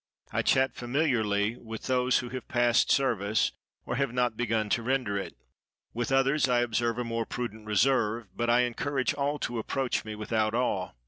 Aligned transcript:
I 0.31 0.41
chat 0.41 0.73
familiarly 0.73 1.57
with 1.57 1.83
those 1.83 2.17
who 2.17 2.29
have 2.29 2.47
passed 2.47 2.89
service, 2.91 3.51
or 3.85 3.97
have 3.97 4.11
not 4.11 4.35
begun 4.35 4.67
to 4.69 4.81
render 4.81 5.15
it. 5.15 5.35
With 5.93 6.07
the 6.07 6.15
others 6.17 6.49
I 6.49 6.61
observe 6.61 6.97
a 6.97 7.03
more 7.03 7.27
prudent 7.27 7.67
reserve, 7.67 8.25
but 8.35 8.49
I 8.49 8.61
encourage 8.61 9.13
all 9.13 9.37
to 9.37 9.59
approach 9.59 10.03
me 10.03 10.15
without 10.15 10.55
awe. 10.55 10.93